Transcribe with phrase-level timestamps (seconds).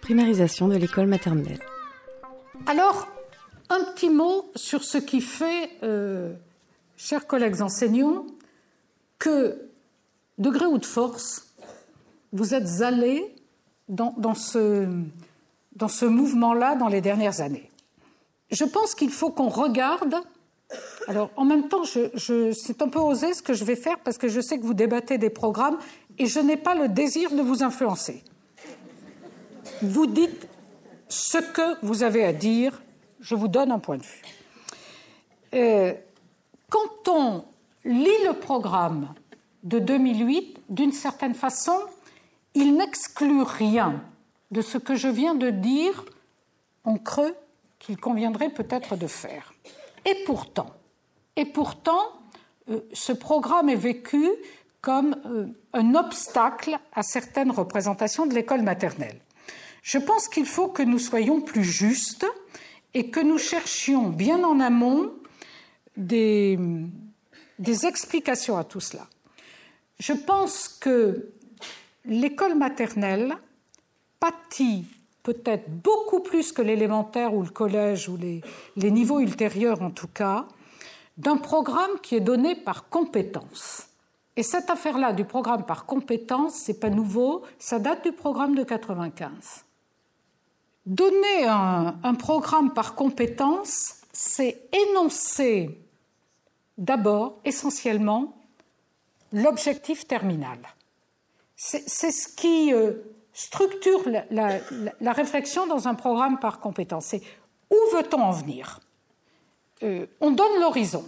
[0.00, 1.60] Primarisation de l'école maternelle.
[2.66, 3.08] Alors,
[3.70, 6.32] un petit mot sur ce qui fait, euh,
[6.96, 8.26] chers collègues enseignants,
[9.18, 9.68] que,
[10.38, 11.54] de gré ou de force,
[12.32, 13.34] vous êtes allés
[13.88, 14.86] dans, ce,
[16.04, 17.70] mouvement-là dans les dernières années.
[18.50, 20.14] Je pense qu'il faut qu'on regarde.
[21.06, 23.98] Alors, en même temps, je, je, c'est un peu osé ce que je vais faire
[24.00, 25.78] parce que je sais que vous débattez des programmes
[26.18, 28.22] et je n'ai pas le désir de vous influencer.
[29.82, 30.48] Vous dites
[31.08, 32.80] ce que vous avez à dire
[33.20, 34.22] je vous donne un point de vue.
[35.54, 35.94] Euh,
[36.68, 37.44] quand on
[37.84, 39.14] lit le programme
[39.62, 41.76] de 2008, d'une certaine façon,
[42.54, 44.02] il n'exclut rien
[44.50, 46.04] de ce que je viens de dire
[46.84, 47.34] en creux
[47.78, 49.52] qu'il conviendrait peut-être de faire.
[50.04, 50.70] Et pourtant,
[51.36, 52.02] et pourtant,
[52.70, 54.28] euh, ce programme est vécu
[54.80, 59.20] comme euh, un obstacle à certaines représentations de l'école maternelle.
[59.82, 62.26] Je pense qu'il faut que nous soyons plus justes
[62.94, 65.12] et que nous cherchions bien en amont
[65.96, 66.68] des,
[67.84, 69.06] explications à tout cela.
[69.98, 71.30] Je pense que
[72.04, 73.36] l'école maternelle
[74.20, 74.86] pâtit
[75.22, 78.40] peut-être beaucoup plus que l'élémentaire ou le collège ou les,
[78.76, 80.46] les, niveaux ultérieurs en tout cas,
[81.16, 83.88] d'un programme qui est donné par compétence.
[84.36, 88.62] Et cette affaire-là du programme par compétence, c'est pas nouveau, ça date du programme de
[88.62, 89.64] 95.
[90.88, 95.78] Donner un, programme par compétence, c'est énoncer
[96.78, 98.34] d'abord, essentiellement,
[99.34, 100.58] l'objectif terminal.
[101.56, 102.94] C'est ce qui euh,
[103.34, 104.00] structure
[104.30, 107.04] la, réflexion dans un programme par compétence.
[107.04, 107.22] C'est
[107.68, 108.80] où veut-on en venir?
[109.82, 111.04] Euh, On donne l'horizon.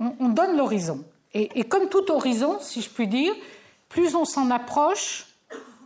[0.00, 1.04] On, on, donne l'horizon.
[1.32, 3.34] Et, comme tout horizon, si je puis dire,
[3.88, 5.26] plus on s'en approche,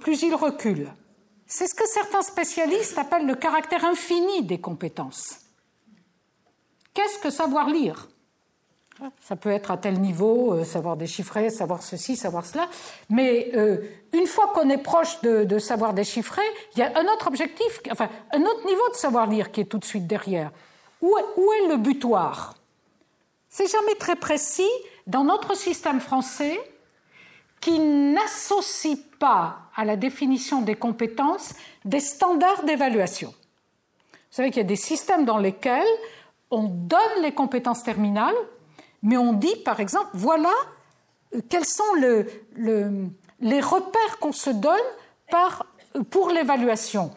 [0.01, 0.89] plus il recule.
[1.57, 5.39] C'est ce que certains spécialistes appellent le caractère infini des compétences.
[6.93, 8.09] Qu'est-ce que savoir lire?
[9.21, 12.69] Ça peut être à tel niveau, euh, savoir déchiffrer, savoir ceci, savoir cela.
[13.09, 13.77] Mais euh,
[14.13, 16.43] une fois qu'on est proche de, savoir déchiffrer,
[16.75, 19.67] il y a un autre objectif, enfin un autre niveau de savoir lire qui est
[19.67, 20.51] tout de suite derrière.
[21.03, 22.57] Où est le butoir?
[23.49, 24.73] C'est jamais très précis
[25.07, 26.61] dans notre système français
[27.61, 31.55] qui n'associe pas à la définition des compétences
[31.85, 33.29] des standards d'évaluation.
[33.31, 35.87] Vous savez qu'il y a des systèmes dans lesquels
[36.51, 38.35] on donne les compétences terminales,
[39.03, 40.53] mais on dit, par exemple, voilà
[41.35, 43.09] euh, quels sont le, le,
[43.41, 44.79] les repères qu'on se donne
[45.31, 45.67] par,
[46.11, 47.11] pour l'évaluation.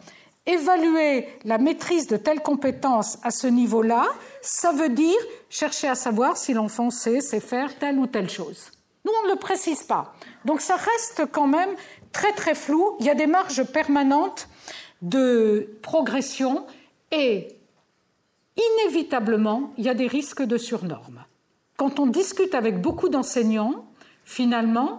[0.46, 4.06] Évaluer la maîtrise de telles compétences à ce niveau-là,
[4.40, 5.18] ça veut dire
[5.50, 8.70] chercher à savoir si l'enfant sait faire telle ou telle chose.
[9.04, 10.14] Nous, on ne le précise pas.
[10.44, 11.70] Donc ça reste quand même
[12.18, 12.96] très très flou.
[12.98, 14.48] Il y a des marges permanentes
[15.02, 16.66] de progression
[17.12, 17.48] et
[18.56, 21.24] inévitablement, il y a des risques de surnormes.
[21.76, 23.86] Quand on discute avec beaucoup d'enseignants,
[24.24, 24.98] finalement,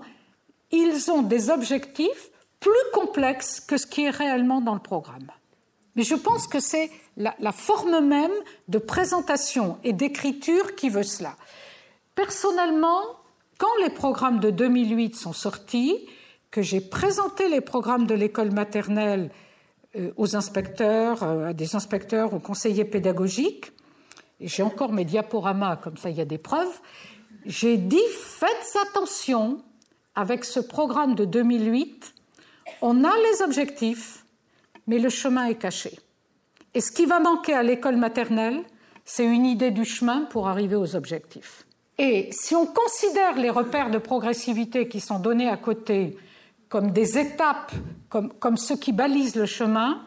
[0.71, 2.29] ils ont des objectifs
[2.61, 5.29] plus complexes que ce qui est réellement dans le programme.
[5.97, 8.31] Mais je pense que c'est la, la, forme même
[8.69, 11.35] de présentation et d'écriture qui veut cela.
[12.15, 13.01] Personnellement,
[13.57, 15.97] quand les programmes de 2008 sont sortis,
[16.51, 19.29] que j'ai présenté les programmes de l'école maternelle
[19.95, 23.71] euh, aux inspecteurs, euh, à des inspecteurs, aux conseillers pédagogiques,
[24.39, 26.81] j'ai encore mes diaporamas, comme ça il y a des preuves,
[27.45, 29.61] j'ai dit faites attention
[30.15, 32.13] avec ce programme de 2008,
[32.81, 34.25] on a les objectifs,
[34.87, 35.97] mais le chemin est caché.
[36.73, 38.63] Et ce qui va manquer à l'école maternelle,
[39.05, 41.65] c'est une idée du chemin pour arriver aux objectifs.
[41.97, 46.17] Et si on considère les repères de progressivité qui sont donnés à côté
[46.69, 47.71] comme des étapes,
[48.09, 50.01] comme, comme ceux qui balisent le chemin,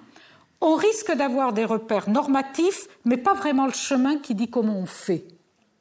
[0.60, 4.86] on risque d'avoir des repères normatifs, mais pas vraiment le chemin qui dit comment on
[4.86, 5.24] fait.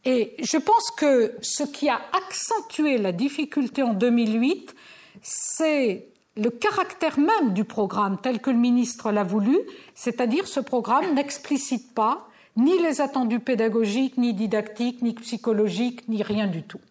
[0.04, 4.76] Et je pense que ce qui a accentué la difficulté en 2008,
[5.22, 9.60] c'est le caractère même du programme tel que le ministre l'a voulu,
[9.94, 12.28] c'est-à-dire ce programme n'explicite pas
[12.58, 16.82] ni les attendus pédagogiques, ni didactiques, ni psychologiques, ni rien du tout.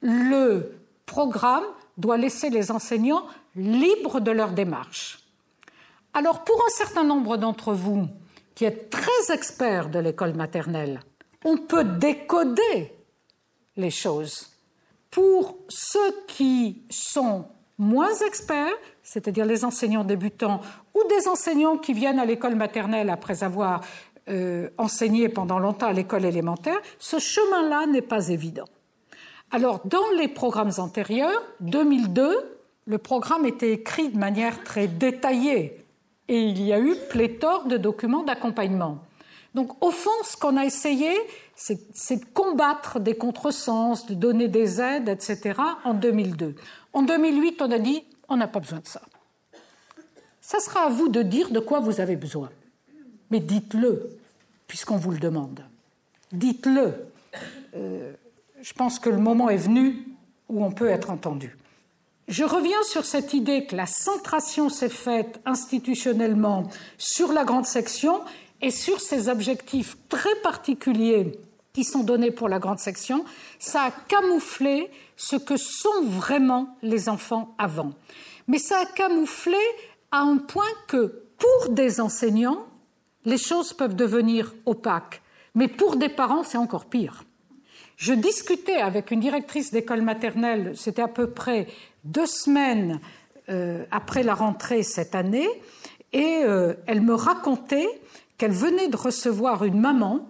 [0.00, 0.72] Le
[1.04, 1.64] programme
[1.96, 5.20] doit laisser les enseignants libres de leur démarche.
[6.12, 8.08] Alors, pour un certain nombre d'entre vous
[8.54, 11.00] qui êtes très experts de l'école maternelle,
[11.44, 12.92] on peut décoder
[13.76, 14.50] les choses.
[15.10, 17.46] Pour ceux qui sont
[17.78, 20.60] moins experts, c'est-à-dire les enseignants débutants
[20.94, 23.80] ou des enseignants qui viennent à l'école maternelle après avoir
[24.28, 28.64] euh, enseigné pendant longtemps à l'école élémentaire, ce chemin-là n'est pas évident.
[29.54, 35.80] Alors, dans les programmes antérieurs, 2002, le programme était écrit de manière très détaillée
[36.26, 38.98] et il y a eu pléthore de documents d'accompagnement.
[39.54, 41.12] Donc, au fond, ce qu'on a essayé,
[41.54, 46.56] c'est de combattre des contresens, de donner des aides, etc., en 2002.
[46.92, 49.02] En 2008, on a dit on n'a pas besoin de ça.
[50.40, 52.50] Ça sera à vous de dire de quoi vous avez besoin.
[53.30, 54.18] Mais dites-le,
[54.66, 55.60] puisqu'on vous le demande.
[56.32, 57.06] Dites-le.
[57.76, 58.14] Euh,
[58.64, 60.08] je pense que le moment est venu
[60.48, 61.54] où on peut être entendu.
[62.28, 68.22] Je reviens sur cette idée que la centration s'est faite institutionnellement sur la grande section
[68.62, 71.38] et sur ces objectifs très particuliers
[71.74, 73.26] qui sont donnés pour la grande section,
[73.58, 77.92] ça a camouflé ce que sont vraiment les enfants avant.
[78.48, 79.58] Mais ça a camouflé
[80.10, 82.64] à un point que pour des enseignants,
[83.26, 85.20] les choses peuvent devenir opaques.
[85.54, 87.24] Mais pour des parents, c'est encore pire.
[87.96, 91.66] Je discutais avec une directrice d'école maternelle, c'était à peu près
[92.04, 93.00] deux semaines
[93.48, 95.48] euh, après la rentrée cette année,
[96.12, 97.88] et euh, elle me racontait
[98.38, 100.28] qu'elle venait de recevoir une maman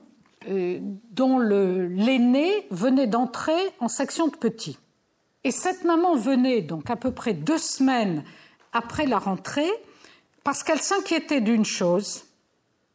[0.48, 0.78] euh,
[1.10, 4.78] dont l'aîné venait d'entrer en section de petits.
[5.42, 8.24] Et cette maman venait donc à peu près deux semaines
[8.72, 9.70] après la rentrée
[10.42, 12.24] parce qu'elle s'inquiétait d'une chose,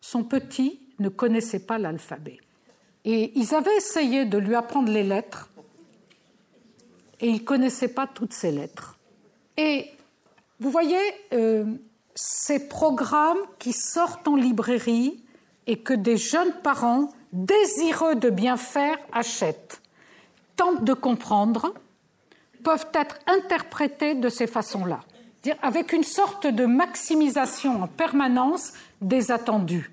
[0.02, 2.40] son petit ne connaissait pas l'alphabet.
[3.12, 5.50] Ils avaient essayé de lui apprendre les lettres
[7.20, 8.98] et il ne connaissait pas toutes ces lettres.
[9.58, 9.90] Et
[10.60, 11.00] vous voyez,
[11.34, 11.66] euh,
[12.16, 15.24] ces programmes qui sortent en librairie
[15.68, 19.82] et que des jeunes parents désireux de bien faire achètent,
[20.56, 21.74] tentent de comprendre,
[22.64, 25.00] peuvent être interprétés de ces façons-là,
[25.62, 29.92] avec une sorte de maximisation en permanence des attendus.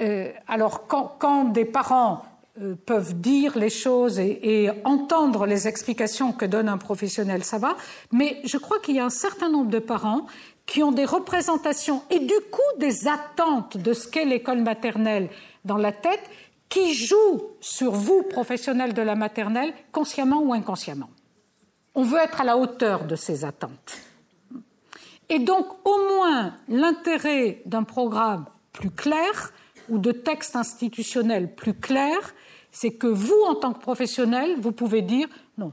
[0.00, 2.24] Euh, alors, quand, des parents
[2.60, 7.76] euh, peuvent dire les choses et, entendre les explications que donne un professionnel, ça va,
[8.12, 10.26] mais je crois qu'il y a un certain nombre de parents
[10.66, 15.28] qui ont des représentations et du coup des attentes de ce qu'est l'école maternelle
[15.64, 16.22] dans la tête
[16.68, 21.10] qui jouent sur vous, professionnels de la maternelle, consciemment ou inconsciemment.
[21.94, 23.98] On veut être à la hauteur de ces attentes.
[25.28, 29.52] Et donc, au moins, l'intérêt d'un programme plus clair
[29.88, 32.34] ou de texte institutionnel plus clair,
[32.72, 35.28] c'est que vous, en tant que professionnel, vous pouvez dire
[35.58, 35.72] non,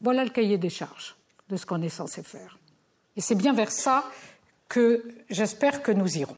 [0.00, 1.16] voilà le cahier des charges
[1.50, 2.58] de ce qu'on est censé faire.
[3.16, 4.04] Et c'est bien vers ça
[4.68, 6.32] que j'espère que nous irons.